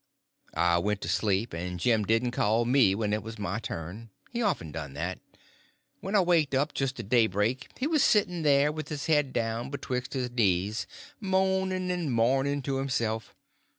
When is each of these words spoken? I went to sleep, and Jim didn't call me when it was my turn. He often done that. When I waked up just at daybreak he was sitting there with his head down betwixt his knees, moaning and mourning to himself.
I 0.55 0.79
went 0.79 0.99
to 1.01 1.07
sleep, 1.07 1.53
and 1.53 1.79
Jim 1.79 2.05
didn't 2.05 2.31
call 2.31 2.65
me 2.65 2.95
when 2.95 3.13
it 3.13 3.21
was 3.21 3.37
my 3.37 3.59
turn. 3.59 4.09
He 4.31 4.41
often 4.41 4.71
done 4.71 4.93
that. 4.95 5.19
When 5.99 6.15
I 6.15 6.21
waked 6.21 6.55
up 6.55 6.73
just 6.73 6.99
at 6.99 7.07
daybreak 7.07 7.67
he 7.77 7.85
was 7.85 8.03
sitting 8.03 8.41
there 8.41 8.71
with 8.71 8.89
his 8.89 9.05
head 9.05 9.31
down 9.31 9.69
betwixt 9.69 10.13
his 10.13 10.31
knees, 10.31 10.87
moaning 11.19 11.91
and 11.91 12.11
mourning 12.11 12.63
to 12.63 12.77
himself. 12.77 13.35